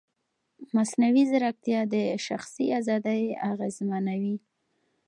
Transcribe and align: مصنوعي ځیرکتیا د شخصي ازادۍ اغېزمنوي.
مصنوعي 0.75 1.23
ځیرکتیا 1.29 1.81
د 1.93 1.95
شخصي 2.25 2.65
ازادۍ 2.79 3.23
اغېزمنوي. 3.51 4.35